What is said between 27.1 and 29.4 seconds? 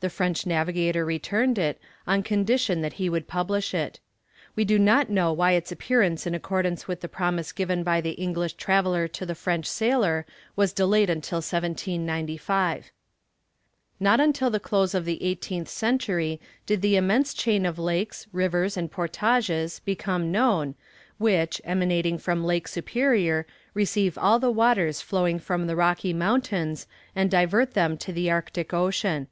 and divert them to the Arctic Ocean.